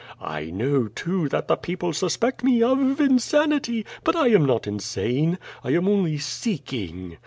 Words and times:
I 0.19 0.45
know, 0.45 0.87
too, 0.87 1.29
that 1.29 1.47
the 1.47 1.55
people 1.55 1.93
suspect 1.93 2.43
me 2.43 2.63
of 2.63 2.99
insanity, 2.99 3.85
but 4.03 4.13
T 4.13 4.33
am 4.33 4.47
not 4.47 4.65
insane. 4.65 5.37
I 5.63 5.73
am 5.75 5.87
only 5.87 6.17
seek 6.17 6.73
ing. 6.73 7.19